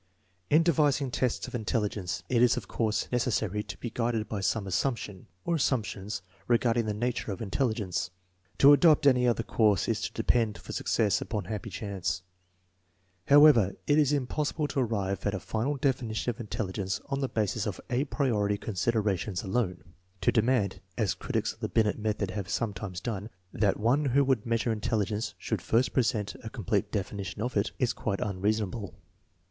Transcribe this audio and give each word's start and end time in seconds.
In 0.49 0.63
devising 0.63 1.11
tests 1.11 1.47
of 1.47 1.53
intelligence 1.53 2.23
it 2.27 2.41
is, 2.41 2.57
of 2.57 2.67
course, 2.67 3.07
necessary 3.11 3.61
to 3.61 3.77
be 3.77 3.91
guided 3.91 4.27
by 4.27 4.39
some 4.41 4.65
assumption, 4.65 5.27
or 5.45 5.53
assumptions, 5.53 6.23
regarding 6.47 6.87
the 6.87 6.93
nature 6.95 7.31
of 7.31 7.39
intelligence. 7.39 8.09
To 8.57 8.73
adopt 8.73 9.05
any 9.05 9.27
other 9.27 9.43
course 9.43 9.87
is 9.87 10.01
to 10.01 10.13
depend 10.13 10.57
for 10.57 10.71
success 10.71 11.21
upon 11.21 11.45
happy 11.45 11.69
chance. 11.69 12.23
However, 13.27 13.75
it 13.85 13.99
is 13.99 14.11
impossible 14.11 14.67
to 14.69 14.79
arrive 14.79 15.23
at 15.27 15.35
a 15.35 15.39
final 15.39 15.77
definition 15.77 16.31
of 16.31 16.39
intelligence 16.39 16.99
on 17.09 17.19
the 17.19 17.29
basis 17.29 17.67
of 17.67 17.79
a 17.91 18.05
prlori 18.05 18.59
considerations 18.59 19.43
alone. 19.43 19.93
To 20.21 20.31
demand, 20.31 20.81
as 20.97 21.13
critics 21.13 21.53
of 21.53 21.59
the 21.59 21.69
Binet 21.69 21.99
method 21.99 22.31
have 22.31 22.49
sometimes 22.49 23.01
done, 23.01 23.29
that 23.53 23.79
one 23.79 24.05
who 24.05 24.23
would 24.25 24.47
measure 24.47 24.71
intelligence 24.71 25.35
should 25.37 25.61
first 25.61 25.93
present 25.93 26.33
a 26.43 26.49
complete 26.49 26.91
definition 26.91 27.43
of 27.43 27.55
it, 27.55 27.71
is 27.77 27.93
quite 27.93 28.19
unreasonable. 28.19 28.95